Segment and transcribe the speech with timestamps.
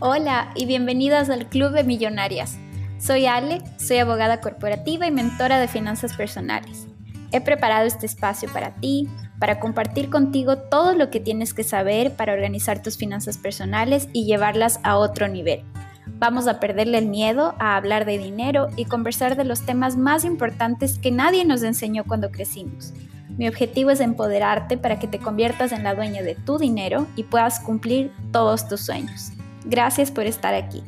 [0.00, 2.56] Hola y bienvenidas al Club de Millonarias.
[2.98, 6.86] Soy Ale, soy abogada corporativa y mentora de finanzas personales.
[7.32, 9.08] He preparado este espacio para ti,
[9.40, 14.24] para compartir contigo todo lo que tienes que saber para organizar tus finanzas personales y
[14.24, 15.64] llevarlas a otro nivel.
[16.06, 20.24] Vamos a perderle el miedo a hablar de dinero y conversar de los temas más
[20.24, 22.94] importantes que nadie nos enseñó cuando crecimos
[23.38, 27.22] mi objetivo es empoderarte para que te conviertas en la dueña de tu dinero y
[27.22, 29.30] puedas cumplir todos tus sueños.
[29.70, 30.82] Gracias por estar aquí.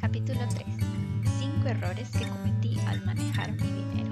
[0.00, 0.66] Capítulo 3.
[1.38, 4.10] 5 errores que cometí al manejar mi dinero.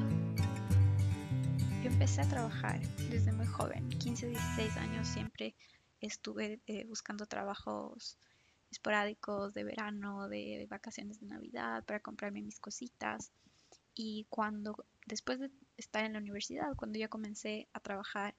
[1.82, 2.78] Yo empecé a trabajar
[3.10, 5.56] desde muy joven, 15, 16 años, siempre
[6.00, 8.20] estuve eh, buscando trabajos
[8.70, 13.32] esporádicos de verano, de vacaciones de Navidad, para comprarme mis cositas.
[13.96, 18.36] Y cuando, después de estar en la universidad, cuando ya comencé a trabajar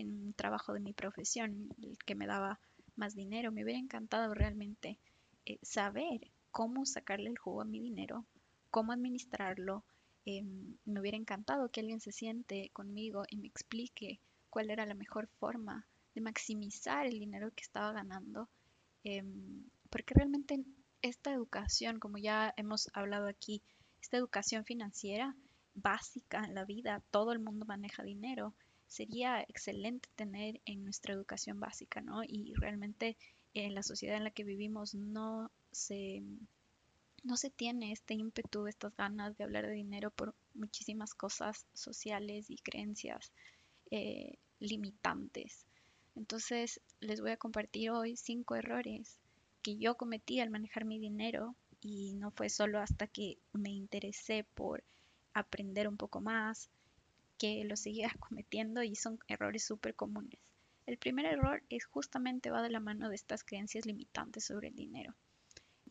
[0.00, 2.60] en un trabajo de mi profesión, el que me daba
[2.96, 4.98] más dinero, me hubiera encantado realmente
[5.46, 8.26] eh, saber cómo sacarle el jugo a mi dinero,
[8.70, 9.84] cómo administrarlo.
[10.24, 14.94] Em, me hubiera encantado que alguien se siente conmigo y me explique cuál era la
[14.94, 18.48] mejor forma de maximizar el dinero que estaba ganando.
[19.04, 20.64] Em, porque realmente
[21.02, 23.62] esta educación, como ya hemos hablado aquí,
[24.00, 25.36] esta educación financiera
[25.74, 28.54] básica en la vida, todo el mundo maneja dinero,
[28.88, 32.24] sería excelente tener en nuestra educación básica, ¿no?
[32.24, 33.16] Y realmente
[33.54, 36.22] en la sociedad en la que vivimos no se,
[37.22, 42.50] no se tiene este ímpetu, estas ganas de hablar de dinero por muchísimas cosas sociales
[42.50, 43.32] y creencias
[43.90, 45.66] eh, limitantes.
[46.16, 49.18] Entonces les voy a compartir hoy cinco errores
[49.62, 54.44] que yo cometí al manejar mi dinero y no fue solo hasta que me interesé
[54.54, 54.82] por
[55.34, 56.70] aprender un poco más
[57.38, 60.38] que lo seguía cometiendo y son errores súper comunes.
[60.86, 64.76] El primer error es justamente va de la mano de estas creencias limitantes sobre el
[64.76, 65.14] dinero.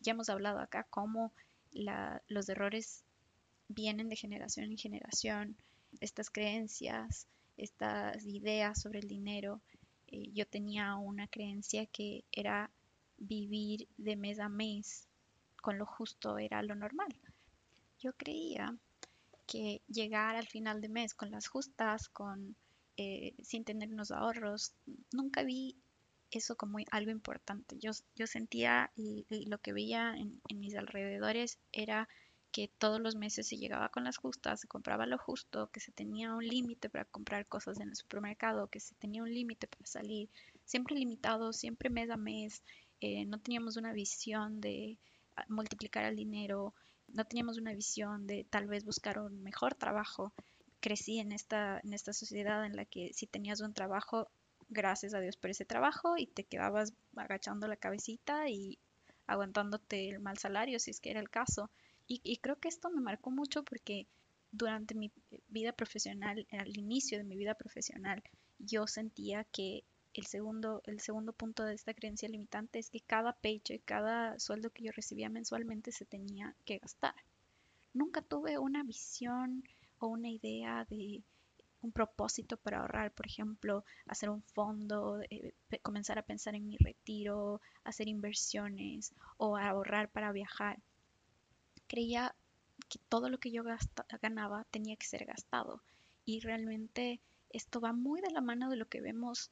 [0.01, 1.33] Ya hemos hablado acá cómo
[1.71, 3.03] los errores
[3.67, 5.55] vienen de generación en generación,
[5.99, 9.61] estas creencias, estas ideas sobre el dinero
[10.07, 12.71] eh, yo tenía una creencia que era
[13.17, 15.07] vivir de mes a mes
[15.61, 17.13] con lo justo era lo normal.
[17.99, 18.77] Yo creía
[19.47, 22.55] que llegar al final de mes con las justas, con
[22.97, 24.73] eh, sin tener unos ahorros,
[25.11, 25.77] nunca vi
[26.31, 27.77] eso como algo importante.
[27.79, 32.07] Yo, yo sentía y, lo que veía en, en mis alrededores era
[32.51, 35.91] que todos los meses se llegaba con las justas, se compraba lo justo, que se
[35.91, 39.85] tenía un límite para comprar cosas en el supermercado, que se tenía un límite para
[39.85, 40.29] salir,
[40.65, 42.63] siempre limitado, siempre mes a mes,
[42.99, 44.97] eh, no teníamos una visión de
[45.35, 46.73] ah, multiplicar el dinero,
[47.13, 50.33] no teníamos una visión de tal vez buscar un mejor trabajo.
[50.79, 54.29] Crecí en esta, en esta sociedad en la que si tenías un trabajo,
[54.69, 58.77] gracias a Dios por ese trabajo y te quedabas agachando la cabecita y
[59.25, 61.69] aguantándote el mal salario si es que era el caso.
[62.09, 64.07] Y, creo que esto me marcó mucho porque
[64.51, 65.11] durante mi
[65.49, 68.23] vida profesional, al inicio de mi vida profesional,
[68.59, 69.83] yo sentía que
[70.19, 74.71] el segundo, el segundo punto de esta creencia limitante es que cada paycheck, cada sueldo
[74.71, 77.15] que yo recibía mensualmente se tenía que gastar.
[77.93, 79.63] Nunca tuve una visión
[79.99, 81.23] o una idea de
[81.81, 86.77] un propósito para ahorrar, por ejemplo, hacer un fondo, eh, comenzar a pensar en mi
[86.77, 90.81] retiro, hacer inversiones o ahorrar para viajar
[91.87, 92.35] creía
[92.89, 93.63] que todo lo que yo
[94.21, 95.81] ganaba tenía que ser gastado.
[96.25, 99.51] Y realmente esto va muy de la mano de lo que vemos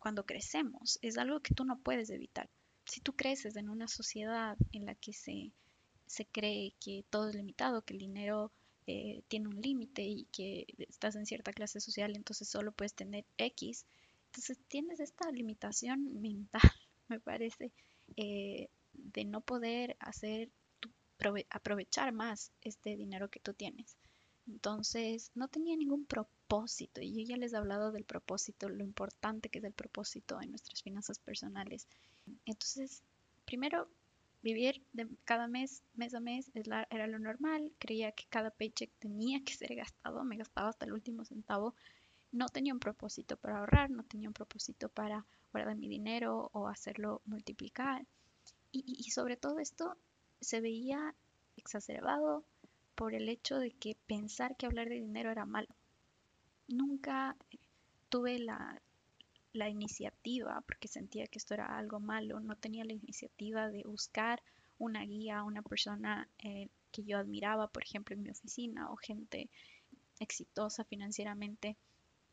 [0.00, 0.98] cuando crecemos.
[1.02, 2.50] Es algo que tú no puedes evitar.
[2.86, 5.52] Si tú creces en una sociedad en la que se,
[6.06, 8.50] se cree que todo es limitado, que el dinero
[8.88, 13.24] eh, tiene un límite y que estás en cierta clase social, entonces solo puedes tener
[13.38, 13.86] X,
[14.26, 16.62] entonces tienes esta limitación mental,
[17.08, 17.70] me parece,
[18.16, 20.50] eh, de no poder hacer
[21.50, 23.96] aprovechar más este dinero que tú tienes.
[24.46, 26.39] Entonces, no tenía ningún propósito.
[27.00, 30.50] Y yo ya les he hablado del propósito, lo importante que es el propósito en
[30.50, 31.86] nuestras finanzas personales.
[32.44, 33.04] Entonces,
[33.44, 33.88] primero,
[34.42, 37.72] vivir de cada mes, mes a mes, era lo normal.
[37.78, 40.24] Creía que cada paycheck tenía que ser gastado.
[40.24, 41.74] Me gastaba hasta el último centavo.
[42.32, 46.66] No tenía un propósito para ahorrar, no tenía un propósito para guardar mi dinero o
[46.66, 48.06] hacerlo multiplicar.
[48.72, 49.96] y sobre todo esto
[50.40, 51.14] se veía
[51.56, 52.44] exacerbado
[52.94, 55.68] por el hecho de que pensar que hablar de dinero era malo.
[56.70, 57.36] Nunca
[58.10, 58.80] tuve la,
[59.68, 64.40] iniciativa, porque sentía que esto era algo malo, no tenía la iniciativa de buscar
[64.78, 69.50] una guía, una persona eh, que yo admiraba, por ejemplo, en mi oficina o gente
[70.20, 71.76] exitosa financieramente.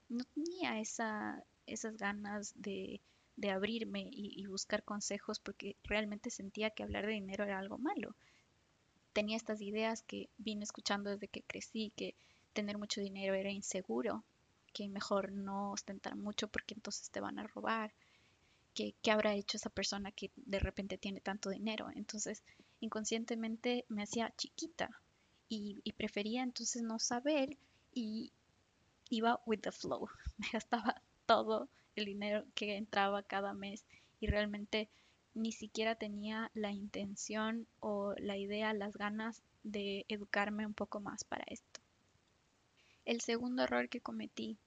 [0.08, 3.02] No tenía esa, esas ganas de,
[3.38, 7.80] de abrirme y, y buscar consejos porque realmente sentía que hablar de dinero era algo
[7.80, 8.16] malo.
[9.14, 12.14] Tenía estas ideas que vine escuchando desde que crecí, que
[12.58, 14.24] tener mucho dinero era inseguro,
[14.74, 17.94] que mejor no ostentar mucho porque entonces te van a robar,
[18.74, 21.92] que qué habrá hecho esa persona que de repente tiene tanto dinero.
[21.94, 22.44] Entonces,
[22.80, 24.90] inconscientemente me hacía chiquita
[25.48, 27.58] y, y prefería entonces no saber
[27.94, 28.32] y
[29.12, 30.10] iba with the flow.
[30.40, 33.86] Me gastaba todo el dinero que entraba cada mes
[34.20, 34.90] y realmente
[35.36, 41.24] ni siquiera tenía la intención o la idea, las ganas de educarme un poco más
[41.24, 41.67] para esto.
[43.08, 44.58] El segundo error que cometí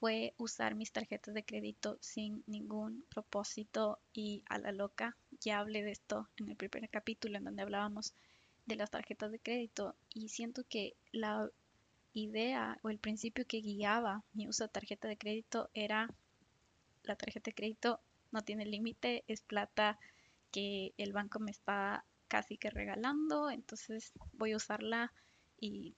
[0.00, 5.16] fue usar mis tarjetas de crédito sin ningún propósito y a la loca.
[5.40, 8.14] Ya hablé de esto en el primer capítulo en donde hablábamos
[8.66, 11.48] de las tarjetas de crédito y siento que la
[12.14, 16.12] idea o el principio que guiaba mi uso de tarjeta de crédito era
[17.04, 18.00] la tarjeta de crédito
[18.32, 20.00] no tiene límite, es plata
[20.50, 25.12] que el banco me está casi que regalando, entonces voy a usarla
[25.60, 25.94] y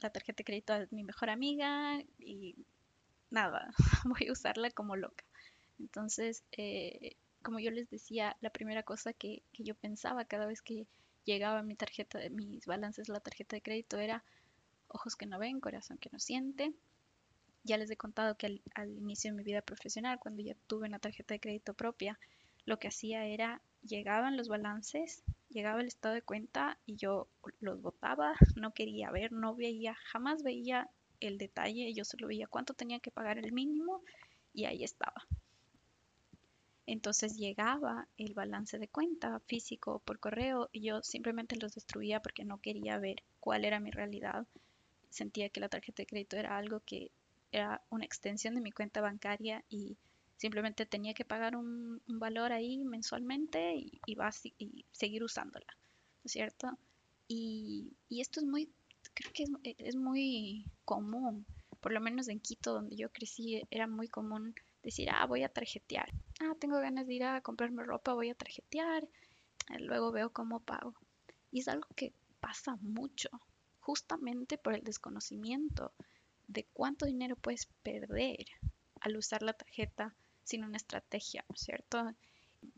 [0.00, 2.56] la tarjeta de crédito es mi mejor amiga y
[3.30, 3.72] nada,
[4.04, 5.24] voy a usarla como loca.
[5.78, 10.62] Entonces, eh, como yo les decía, la primera cosa que, que, yo pensaba cada vez
[10.62, 10.86] que
[11.24, 14.24] llegaba mi tarjeta, mis balances, la tarjeta de crédito era
[14.88, 16.72] ojos que no ven, corazón que no siente.
[17.62, 20.88] Ya les he contado que al, al inicio de mi vida profesional, cuando ya tuve
[20.88, 22.18] una tarjeta de crédito propia,
[22.64, 27.28] lo que hacía era, llegaban los balances, llegaba el estado de cuenta y yo
[27.60, 30.88] los botaba, no quería ver, no veía, jamás veía
[31.20, 34.02] el detalle, yo solo veía cuánto tenía que pagar el mínimo
[34.54, 35.26] y ahí estaba.
[36.86, 42.44] Entonces llegaba el balance de cuenta físico por correo y yo simplemente los destruía porque
[42.44, 44.46] no quería ver cuál era mi realidad.
[45.08, 47.12] Sentía que la tarjeta de crédito era algo que
[47.52, 49.96] era una extensión de mi cuenta bancaria y
[50.40, 54.16] simplemente tenía que pagar un, valor ahí mensualmente y, y,
[54.58, 56.78] y, seguir usándola, ¿no es cierto?
[57.28, 58.72] Y, esto es muy
[59.12, 61.44] creo que es, es, muy común,
[61.80, 65.50] por lo menos en Quito, donde yo crecí, era muy común decir, ah, voy a
[65.50, 66.10] tarjetear,
[66.40, 69.06] ah, tengo ganas de ir a comprarme ropa, voy a tarjetear,
[69.78, 70.94] luego veo cómo pago.
[71.50, 73.28] Y es algo que pasa mucho,
[73.80, 75.92] justamente por el desconocimiento
[76.48, 78.46] de cuánto dinero puedes perder
[79.02, 80.14] al usar la tarjeta
[80.44, 82.14] sin una estrategia, ¿cierto?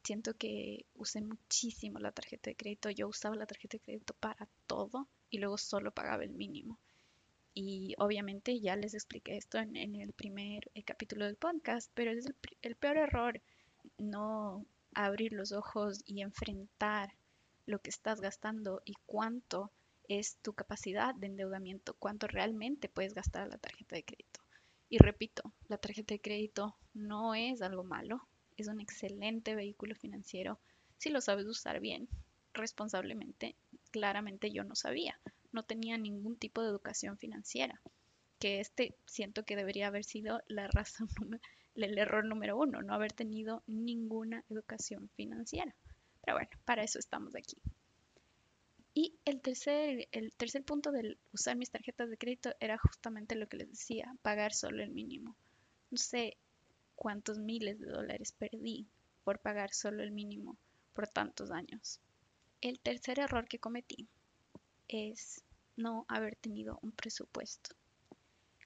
[0.05, 2.91] Siento que usé muchísimo la tarjeta de crédito.
[2.91, 6.79] Yo usaba la tarjeta de crédito para todo y luego solo pagaba el mínimo.
[7.55, 12.27] Y obviamente ya les expliqué esto en, el primer eh, capítulo del podcast, pero es
[12.27, 13.43] el, el peor error
[13.99, 17.15] no abrir los ojos y enfrentar
[17.67, 19.71] lo que estás gastando y cuánto
[20.09, 24.41] es tu capacidad de endeudamiento, cuánto realmente puedes gastar la tarjeta de crédito.
[24.89, 30.61] Y repito, la tarjeta de crédito no es algo malo, es un excelente vehículo financiero
[31.03, 32.09] si lo sabes usar bien,
[32.55, 33.57] responsablemente.
[33.91, 35.19] Claramente yo no sabía,
[35.51, 37.83] no tenía ningún tipo de educación financiera,
[38.39, 41.09] que este siento que debería haber sido la razón,
[41.75, 45.75] el error número uno, no haber tenido ninguna educación financiera.
[46.25, 47.57] Pero bueno, para eso estamos aquí.
[48.95, 53.49] Y el tercer, el tercer punto del usar mis tarjetas de crédito era justamente lo
[53.49, 55.35] que les decía, pagar solo el mínimo.
[55.91, 56.37] No sé
[57.03, 58.87] cuántos miles de dólares perdí
[59.25, 60.57] por pagar solo el mínimo
[60.93, 62.01] por tantos años.
[62.61, 64.09] El tercer error que cometí
[64.87, 65.43] es
[65.77, 67.75] no haber tenido un presupuesto.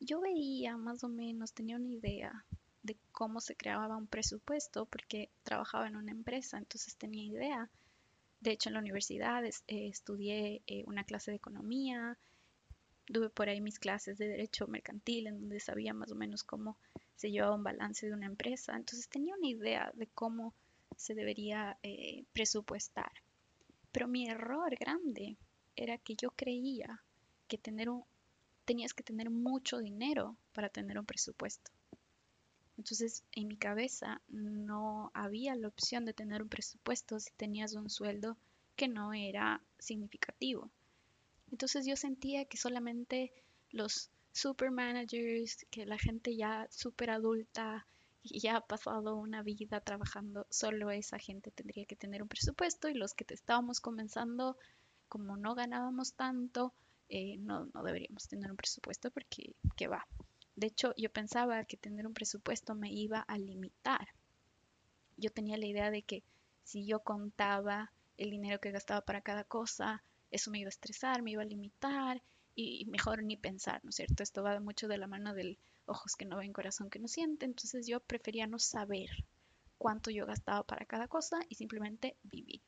[0.03, 2.45] Yo veía más o menos, tenía una idea
[2.83, 7.71] de cómo se creaba un presupuesto porque trabajaba en una empresa, entonces tenía idea.
[8.41, 12.19] De hecho, en la universidad eh, estudié eh, una clase de economía,
[13.07, 16.77] tuve por ahí mis clases de derecho mercantil en donde sabía más o menos cómo
[17.15, 18.77] se llevaba un balance de una empresa.
[18.77, 20.55] Entonces tenía una idea de cómo
[20.97, 23.11] se debería eh, presupuestar.
[23.93, 25.37] Pero mi error grande
[25.75, 27.03] era que yo creía
[27.49, 28.05] que tener un,
[28.65, 31.71] tenías que tener mucho dinero para tener un presupuesto.
[32.77, 37.89] Entonces, en mi cabeza no había la opción de tener un presupuesto si tenías un
[37.89, 38.37] sueldo
[38.75, 40.71] que no era significativo.
[41.57, 43.33] Entonces yo sentía que solamente
[43.71, 47.87] los super managers, que la gente ya súper adulta
[48.23, 52.95] ya ha pasado una vida trabajando, solo esa gente tendría que tener un presupuesto y
[52.95, 54.59] los que te estábamos comenzando,
[55.09, 56.75] como no ganábamos tanto,
[57.09, 60.07] eh, no, no deberíamos tener un presupuesto porque, ¿qué va?
[60.57, 64.09] De hecho, yo pensaba que tener un presupuesto me iba a limitar.
[65.17, 66.23] Yo tenía la idea de que
[66.65, 71.23] si yo contaba el dinero que gastaba para cada cosa, eso me iba a estresar,
[71.23, 72.23] me iba a limitar
[72.55, 74.23] y mejor ni pensar, ¿no es cierto?
[74.23, 77.47] Esto va mucho de la mano del ojos que no ven, corazón que no siente,
[77.47, 79.09] entonces yo prefería no saber
[79.79, 82.63] cuánto yo gastaba para cada cosa y simplemente vivir.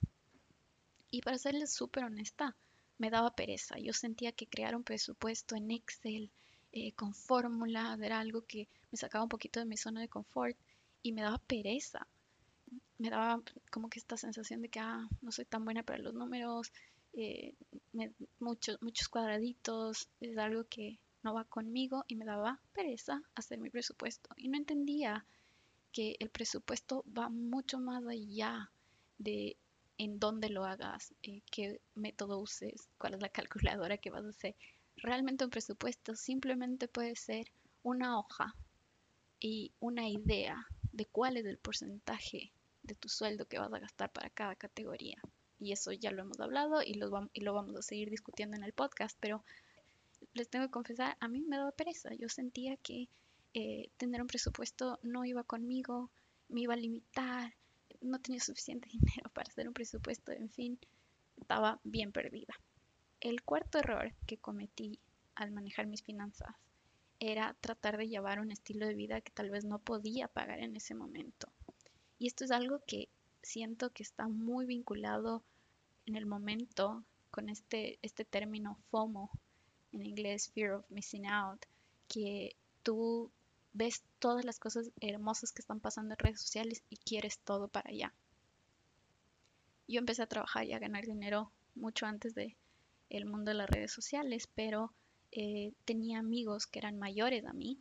[1.10, 2.54] Y para serles súper honesta,
[2.98, 3.78] me daba pereza.
[3.78, 6.30] Yo sentía que crear un presupuesto en Excel
[6.72, 10.56] eh, con fórmula era algo que me sacaba un poquito de mi zona de confort
[11.02, 12.06] y me daba pereza.
[12.98, 16.12] Me daba como que esta sensación de que ah, no soy tan buena para los
[16.12, 16.72] números,
[17.18, 17.54] eh,
[18.38, 23.70] muchos, muchos cuadraditos, es algo que no va conmigo y me daba pereza hacer mi
[23.70, 24.30] presupuesto.
[24.36, 25.26] Y no entendía
[25.92, 28.70] que el presupuesto va mucho más allá
[29.18, 29.56] de
[29.98, 34.28] en dónde lo hagas, eh, qué método uses, cuál es la calculadora que vas a
[34.28, 34.54] hacer.
[34.96, 37.50] Realmente un presupuesto simplemente puede ser
[37.82, 38.54] una hoja
[39.40, 42.52] y una idea de cuál es el porcentaje
[42.84, 45.20] de tu sueldo que vas a gastar para cada categoría.
[45.60, 47.00] Y eso ya lo hemos hablado y
[47.32, 49.44] y lo vamos a seguir discutiendo en el podcast, pero
[50.34, 52.14] les tengo que confesar, a mí me daba pereza.
[52.14, 53.08] Yo sentía que
[53.54, 56.10] eh, tener un presupuesto no iba conmigo,
[56.48, 57.54] me iba a limitar,
[58.00, 60.78] no tenía suficiente dinero para hacer un presupuesto, en fin,
[61.36, 62.54] estaba bien perdida.
[63.20, 65.00] El cuarto error que cometí
[65.34, 66.54] al manejar mis finanzas
[67.20, 70.76] era tratar de llevar un estilo de vida que tal vez no podía pagar en
[70.76, 71.52] ese momento.
[72.18, 73.08] Y esto es algo que
[73.42, 75.42] siento que está muy vinculado
[76.08, 79.30] en el momento con este, este término FOMO,
[79.92, 81.66] en inglés Fear of Missing Out,
[82.08, 83.30] que tú
[83.74, 87.90] ves todas las cosas hermosas que están pasando en redes sociales y quieres todo para
[87.90, 88.14] allá.
[89.86, 92.56] Yo empecé a trabajar y a ganar dinero mucho antes de
[93.10, 94.92] el mundo de las redes sociales, pero
[95.32, 97.80] eh, tenía amigos que eran mayores a mí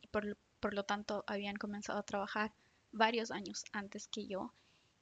[0.00, 2.52] y por, por, lo tanto habían comenzado a trabajar
[2.92, 4.52] varios años antes que yo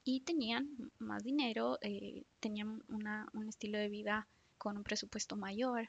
[0.04, 4.26] y tenían más dinero, eh, tenían una, un estilo de vida
[4.58, 5.88] con un presupuesto mayor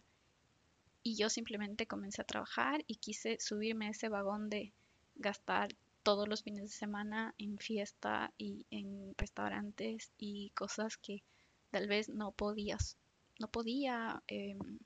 [1.02, 4.72] y yo simplemente comencé a trabajar y quise subirme a ese vagón de
[5.16, 11.24] gastar todos los fines de semana en fiesta y en restaurantes y cosas que
[11.72, 12.98] tal vez no podías
[13.40, 14.80] no podía em,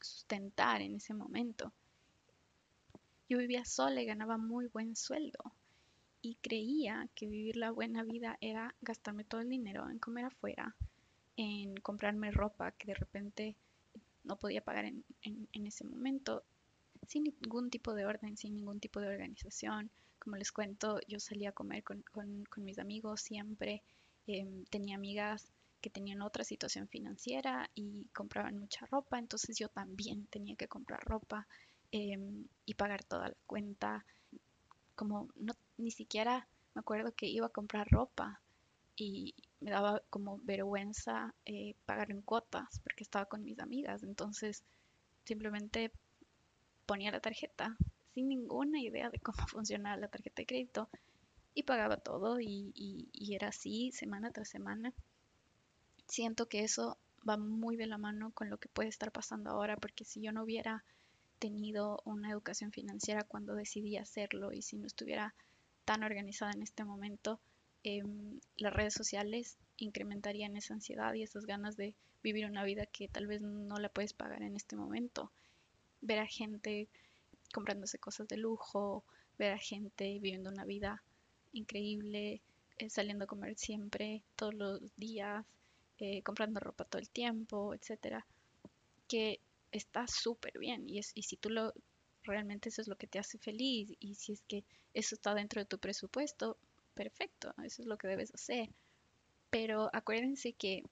[0.00, 1.72] sustentar en ese momento.
[3.28, 5.52] Yo vivía sola y ganaba muy buen sueldo
[6.22, 10.76] y creía que vivir la buena vida era gastarme todo el dinero en comer afuera,
[11.36, 13.56] en comprarme ropa que de repente
[14.24, 15.04] no podía pagar en,
[15.66, 16.44] ese momento,
[17.06, 19.90] sin ningún tipo de orden, sin ningún tipo de organización.
[20.18, 22.04] Como les cuento, yo salía a comer con,
[22.58, 23.82] mis amigos siempre,
[24.26, 25.50] em, tenía amigas
[25.80, 31.00] que tenían otra situación financiera y compraban mucha ropa, entonces yo también tenía que comprar
[31.04, 31.48] ropa
[31.90, 34.04] em, y pagar toda la cuenta.
[35.00, 38.42] Como no, ni siquiera me acuerdo que iba a comprar ropa
[38.96, 44.02] y me daba como vergüenza eh, pagar en cuotas porque estaba con mis amigas.
[44.02, 44.62] Entonces
[45.24, 45.90] simplemente
[46.84, 47.78] ponía la tarjeta
[48.12, 50.90] sin ninguna idea de cómo funcionaba la tarjeta de crédito
[51.54, 54.92] y pagaba todo y, y era así semana tras semana.
[56.08, 59.78] Siento que eso va muy de la mano con lo que puede estar pasando ahora
[59.78, 60.84] porque si yo no hubiera
[61.40, 65.34] tenido una educación financiera cuando decidí hacerlo y si no estuviera
[65.84, 67.40] tan organizada en este momento,
[67.82, 73.08] Em, las redes sociales incrementarían esa ansiedad y esas ganas de vivir una vida que
[73.08, 75.32] tal vez no la puedes pagar en este momento.
[76.02, 76.88] Ver a gente
[77.54, 79.04] comprándose cosas de lujo,
[79.38, 81.02] ver a gente viviendo una vida
[81.52, 82.42] increíble,
[82.76, 85.46] eh, saliendo a comer siempre, todos los días,
[85.98, 88.26] eh, comprando ropa todo el tiempo, etcétera,
[89.08, 89.40] que
[89.72, 91.72] está súper bien y, es, y si tú lo
[92.24, 95.60] realmente eso es lo que te hace feliz y si es que eso está dentro
[95.60, 96.58] de tu presupuesto,
[96.94, 98.68] perfecto, eso es lo que debes hacer.
[99.50, 100.82] Pero acuérdense que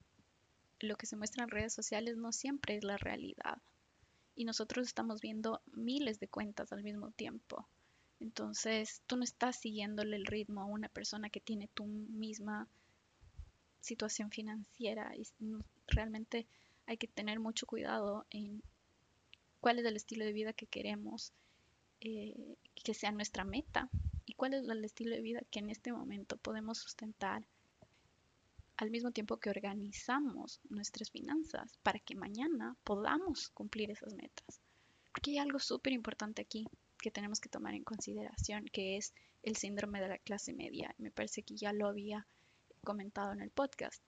[0.80, 3.58] lo que se muestra en redes sociales no siempre es la realidad.
[4.35, 7.68] Y nosotros estamos viendo miles de cuentas al mismo tiempo.
[8.20, 12.68] Entonces, tú no estás siguiéndole el ritmo a una persona que tiene tu misma
[13.80, 15.12] situación financiera.
[15.16, 15.25] Y
[15.88, 16.47] realmente
[16.88, 18.62] hay que tener mucho cuidado en
[19.61, 21.33] cuál es el estilo de vida que queremos
[22.00, 23.90] eh, que sea nuestra meta
[24.25, 27.45] y cuál es el estilo de vida que en este momento podemos sustentar
[28.78, 34.61] al mismo tiempo que organizamos nuestras finanzas para que mañana podamos cumplir esas metas.
[35.12, 36.66] Porque hay algo súper importante aquí
[36.99, 40.95] que tenemos que tomar en consideración, que es el síndrome de la clase media.
[40.99, 42.26] Me parece que ya lo había
[42.83, 44.02] comentado en el podcast.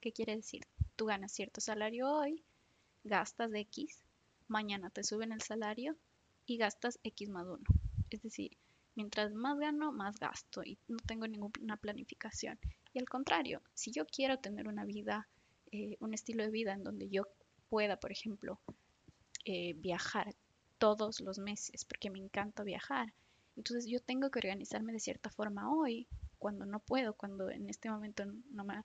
[0.00, 0.62] ¿Qué quiere decir?
[0.98, 2.44] Tú ganas cierto salario hoy,
[3.04, 4.02] gastas X,
[4.48, 5.96] mañana te suben el salario
[6.44, 7.62] y gastas X más 1.
[8.10, 8.58] Es decir,
[8.98, 12.58] Mientras más gano, más gasto y no tengo ninguna planificación.
[12.92, 15.28] Y al contrario, si yo quiero tener una vida,
[15.70, 17.28] eh, un estilo de vida en donde yo
[17.68, 18.58] pueda, por ejemplo,
[19.44, 20.34] eh, viajar
[20.78, 23.14] todos los meses porque me encanta viajar.
[23.54, 26.08] Entonces yo tengo que organizarme de cierta forma hoy,
[26.40, 28.82] cuando no puedo, cuando en este momento no me,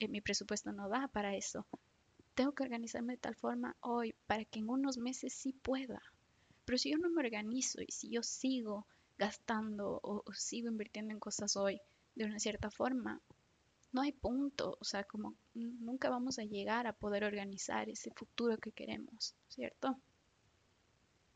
[0.00, 1.66] eh, mi presupuesto no da para eso.
[2.34, 6.02] Tengo que organizarme de tal forma hoy para que en unos meses sí pueda.
[6.64, 8.86] Pero si yo no me organizo y si yo sigo
[9.18, 11.80] gastando o, o sigo invirtiendo en cosas hoy
[12.14, 13.22] de una cierta forma,
[13.92, 18.58] no hay punto, o sea, como nunca vamos a llegar a poder organizar ese futuro
[18.58, 19.98] que queremos, ¿cierto?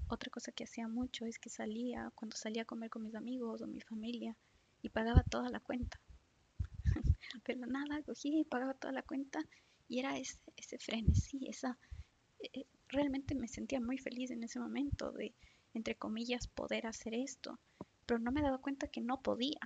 [0.09, 3.63] Otra cosa que hacía mucho es que salía, cuando salía a comer con mis amigos
[3.63, 4.37] o mi familia,
[4.83, 6.01] y pagaba toda la cuenta.
[7.53, 9.45] Pero nada, cogía y pagaba toda la cuenta
[9.89, 11.77] y era ese, ese frenesí, esa...
[12.39, 15.35] Eh, realmente me sentía muy feliz en ese momento de,
[15.75, 17.59] entre comillas, poder hacer esto,
[18.07, 19.59] pero no me daba cuenta que no podía.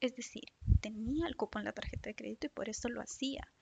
[0.00, 0.42] Es decir,
[0.80, 3.52] tenía el cupo en la tarjeta de crédito y por eso lo hacía,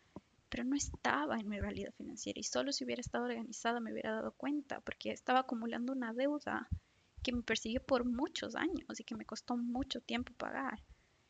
[0.48, 4.12] pero no estaba en mi realidad financiera y solo si hubiera estado organizada me hubiera
[4.12, 6.68] dado cuenta porque estaba acumulando una deuda
[7.22, 10.82] que me persiguió por muchos años y que me costó mucho tiempo pagar.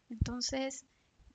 [0.09, 0.87] Entonces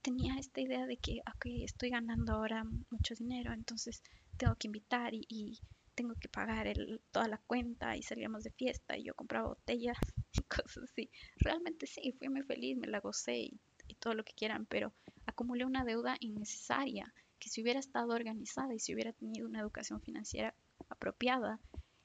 [0.01, 4.01] tenía esta idea de que, ok, estoy ganando ahora mucho dinero, entonces
[4.37, 5.59] tengo que invitar y,
[5.95, 9.97] tengo que pagar el, toda la cuenta y salíamos de fiesta y yo compraba botellas
[10.31, 11.09] y cosas así.
[11.35, 13.59] Realmente sí, fui muy feliz, me la gocé y,
[13.99, 14.93] todo lo que quieran, pero
[15.25, 19.99] acumulé una deuda innecesaria que si hubiera estado organizada y si hubiera tenido una educación
[19.99, 20.55] financiera
[20.87, 21.59] apropiada,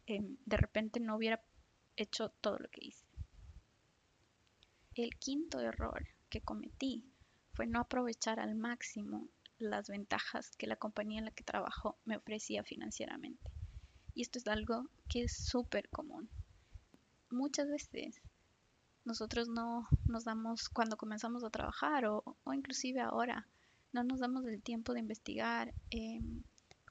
[0.09, 1.41] eh, de repente no hubiera
[1.95, 3.07] hecho todo lo que hice.
[4.97, 7.05] El quinto error que cometí
[7.55, 12.17] fue no aprovechar al máximo las ventajas que la compañía en la que trabajo me
[12.17, 13.51] ofrecía financieramente.
[14.15, 16.29] Y esto es algo que es súper común.
[17.31, 18.21] Muchas veces
[19.05, 23.47] nosotros no nos damos, cuando comenzamos a trabajar o, o inclusive ahora,
[23.93, 26.21] no nos damos el tiempo de investigar eh,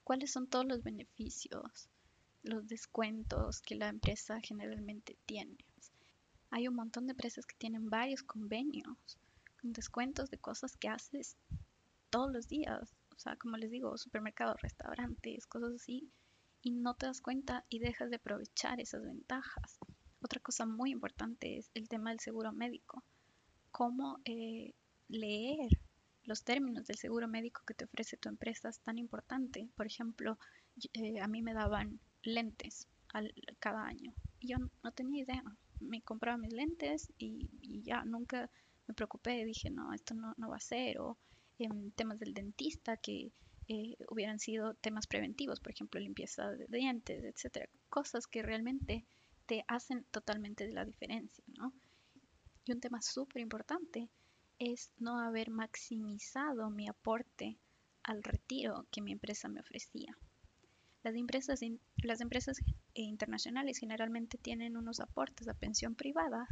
[0.04, 1.88] cuáles son todos los beneficios,
[2.42, 5.58] los descuentos que la empresa generalmente tiene.
[6.50, 9.23] Hay un montón de empresas que tienen varios convenios con
[9.72, 11.36] descuentos de cosas que haces
[12.10, 12.94] todos los días.
[13.16, 16.10] O sea, como les digo, supermercados, restaurantes, cosas así
[16.62, 19.78] y no te das cuenta y dejas de aprovechar esas ventajas.
[20.22, 23.04] Otra cosa muy importante es el tema del seguro médico.
[23.70, 24.74] Cómo eh,
[25.08, 25.68] leer
[26.24, 29.68] los términos del seguro médico que te ofrece tu empresa es tan importante.
[29.76, 30.38] Por ejemplo,
[30.94, 35.44] eh, a mí me daban lentes al, cada año yo no tenía idea.
[35.80, 37.48] Me compraba mis lentes y
[37.82, 38.50] ya nunca
[38.86, 39.44] me preocupé.
[39.44, 41.00] Dije, no, esto no, no va a ser.
[41.00, 41.18] O
[41.58, 43.32] en temas del dentista que
[43.68, 49.06] eh, hubieran sido temas preventivos, por ejemplo, limpieza de dientes, etcétera, cosas que realmente
[49.46, 51.72] te hacen totalmente la diferencia, ¿no?
[52.66, 54.08] Y un tema súper importante
[54.58, 57.58] es no haber maximizado mi aporte
[58.02, 60.16] al retiro que mi empresa me ofrecía.
[61.02, 61.60] Las empresas,
[61.96, 62.58] las empresas
[62.94, 66.46] internacionales generalmente tienen unos aportes a pensión privada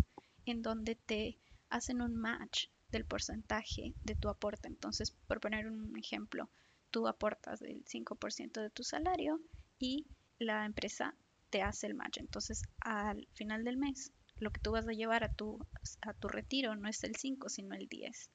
[0.45, 1.39] en donde te
[1.73, 4.69] hacen un match del porcentaje de tu aporte.
[4.69, 6.51] Entonces, por poner un ejemplo,
[6.91, 9.41] tú aportas el 5% de tu salario
[9.79, 10.07] y
[10.39, 11.15] la empresa
[11.49, 12.19] te hace el match.
[12.19, 15.67] Entonces, al final del mes, lo que tú vas a llevar a tu,
[16.03, 18.31] a tu retiro no es el 5, sino el 10.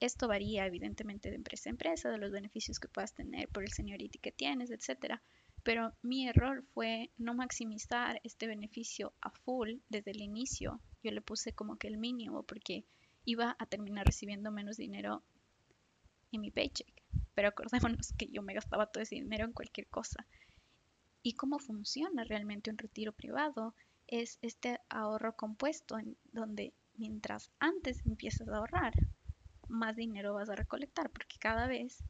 [0.00, 3.72] Esto varía evidentemente de empresa a empresa, de los beneficios que puedas tener por el
[3.72, 5.22] seniority que tienes, etcétera.
[5.62, 10.80] Pero mi error fue no maximizar este beneficio a full desde el inicio.
[11.02, 12.84] Yo le puse como que el mínimo porque
[13.24, 15.22] iba a terminar recibiendo menos dinero
[16.32, 17.02] en mi paycheck.
[17.34, 20.26] Pero acordémonos que yo me gastaba todo ese dinero en cualquier cosa.
[21.22, 23.74] ¿Y cómo funciona realmente un retiro privado?
[24.06, 28.94] Es este ahorro compuesto en donde mientras antes empiezas a ahorrar,
[29.68, 32.02] más dinero vas a recolectar porque cada vez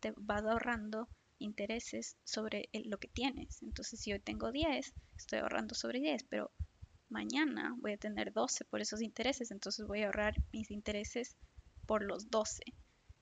[0.00, 1.08] te vas ahorrando
[1.44, 3.62] intereses sobre lo que tienes.
[3.62, 6.50] Entonces, si hoy tengo 10, estoy ahorrando sobre 10, pero
[7.08, 11.36] mañana voy a tener 12 por esos intereses, entonces voy a ahorrar mis intereses
[11.86, 12.62] por los 12.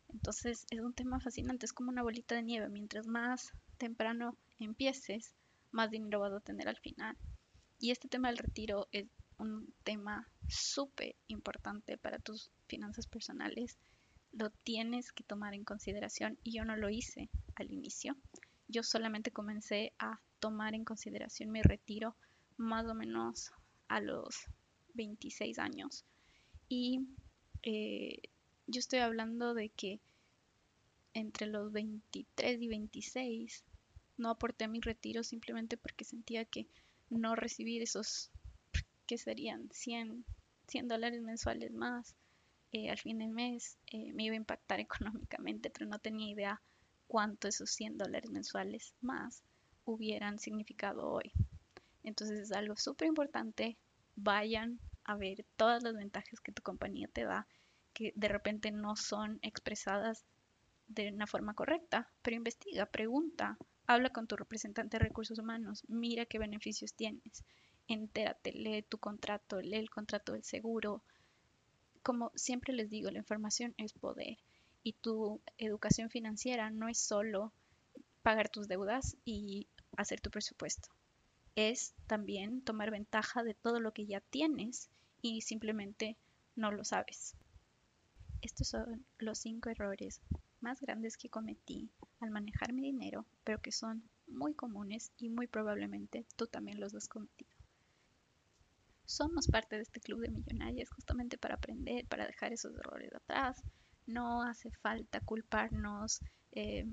[0.09, 2.69] Entonces es un tema fascinante, es como una bolita de nieve.
[2.69, 5.35] Mientras más temprano empieces,
[5.71, 7.17] más dinero vas a tener al final.
[7.79, 9.07] Y este tema del retiro es
[9.39, 13.79] un tema súper importante para tus finanzas personales.
[14.33, 18.17] Lo tienes que tomar en consideración y yo no lo hice al inicio.
[18.69, 22.17] Yo solamente comencé a tomar en consideración mi retiro
[22.57, 23.53] más o menos
[23.89, 24.47] a los
[24.95, 26.05] 26 años.
[26.69, 27.07] Y
[27.63, 28.23] eh,
[28.67, 30.01] yo estoy hablando de que
[31.15, 33.65] entre los 23 y 26
[34.17, 36.67] no aporté mi retiro simplemente porque sentía que
[37.11, 38.31] no recibir esos
[39.07, 40.25] que serían 100,
[40.69, 42.15] 100 dólares mensuales más
[42.73, 44.81] eh, al fin del mes eh, me iba a impactar
[45.31, 46.63] económicamente, pero no tenía idea
[47.07, 49.43] cuánto esos 100 dólares mensuales más
[49.85, 51.33] hubieran significado hoy.
[52.03, 53.77] Entonces es algo súper importante.
[54.17, 57.47] Vayan a ver todas las ventajas que tu compañía te da,
[57.93, 60.25] que de repente no son expresadas
[60.89, 66.27] de una forma correcta, pero investiga, pregunta, habla con tu representante de recursos humanos, mira
[66.27, 67.45] qué beneficios tienes,
[67.89, 71.03] entérate, lee tu contrato, lee el contrato del seguro.
[72.03, 74.39] Como siempre les digo, la información es poder
[74.83, 77.53] y tu educación financiera no es solo
[78.23, 80.89] pagar tus deudas y hacer tu presupuesto.
[81.55, 84.89] Es también tomar ventaja de todo lo que ya tienes
[85.21, 86.17] y simplemente
[86.57, 87.37] no lo sabes.
[88.41, 90.21] Estos son los cinco errores
[90.61, 95.47] más grandes que cometí al manejar mi dinero, pero que son muy comunes y muy
[95.47, 97.62] probablemente tú también los has cometido.
[99.05, 103.63] Somos parte de este club de millonarios justamente para aprender, para dejar esos errores atrás.
[104.07, 106.21] No hace falta culparnos,
[106.53, 106.87] eh,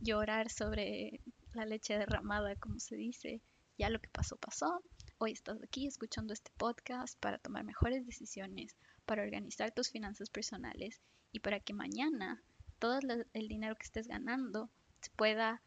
[0.00, 1.20] llorar sobre
[1.52, 3.40] la leche derramada, como se dice.
[3.78, 4.82] Ya lo que pasó, pasó.
[5.18, 11.00] Hoy estás aquí escuchando este podcast para tomar mejores decisiones, para organizar tus finanzas personales
[11.32, 12.42] y para que mañana
[12.78, 12.98] todo
[13.32, 15.62] el dinero que estés ganando se pueda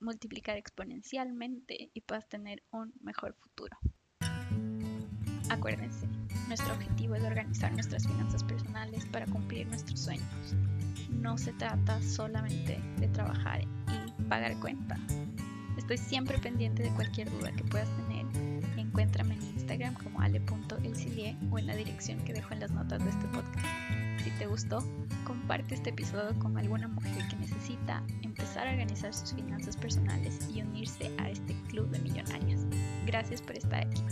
[0.00, 3.78] multiplicar exponencialmente y puedas tener un mejor futuro.
[5.64, 6.06] Acuérdense,
[6.46, 10.54] nuestro objetivo es organizar nuestras finanzas personales para cumplir nuestros sueños.
[11.08, 14.98] No se trata solamente de trabajar y pagar cuenta.
[15.78, 18.26] Estoy siempre pendiente de cualquier duda que puedas tener.
[18.76, 23.08] Encuéntrame en Instagram como ale.elcilie o en la dirección que dejo en las notas de
[23.08, 23.66] este podcast.
[24.22, 24.84] Si te gustó,
[25.24, 30.60] comparte este episodio con alguna mujer que necesita empezar a organizar sus finanzas personales y
[30.60, 32.66] unirse a este club de millonarios.
[33.06, 34.02] Gracias por estar aquí.